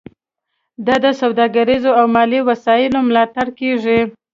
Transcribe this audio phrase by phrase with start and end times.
[0.85, 3.99] دا د سوداګریزو او مالي وسایلو ملاتړ کیږي